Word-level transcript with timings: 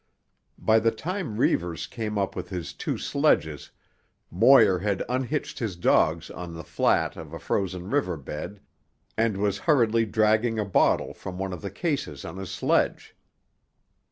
By 0.57 0.79
the 0.79 0.89
time 0.89 1.37
Reivers 1.37 1.85
came 1.85 2.17
up 2.17 2.35
with 2.35 2.49
his 2.49 2.73
two 2.73 2.97
sledges 2.97 3.69
Moir 4.31 4.79
had 4.79 5.03
unhitched 5.07 5.59
his 5.59 5.75
dogs 5.75 6.31
on 6.31 6.55
the 6.55 6.63
flat 6.63 7.15
of 7.15 7.33
a 7.33 7.37
frozen 7.39 7.87
river 7.87 8.17
bed 8.17 8.61
and 9.15 9.37
was 9.37 9.59
hurriedly 9.69 10.07
dragging 10.07 10.57
a 10.57 10.65
bottle 10.65 11.13
from 11.13 11.37
one 11.37 11.53
of 11.53 11.61
the 11.61 11.69
cases 11.69 12.25
on 12.25 12.37
his 12.37 12.49
sledge. 12.49 13.15